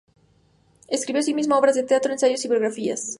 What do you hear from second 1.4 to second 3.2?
obras de teatro, ensayos y biografías.